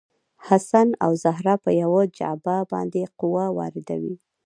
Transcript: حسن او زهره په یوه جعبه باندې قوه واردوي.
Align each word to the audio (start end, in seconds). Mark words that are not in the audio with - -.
حسن 0.47 0.87
او 1.03 1.11
زهره 1.23 1.55
په 1.63 1.69
یوه 1.81 2.01
جعبه 2.17 2.55
باندې 2.71 3.01
قوه 3.19 3.45
واردوي. 3.57 4.15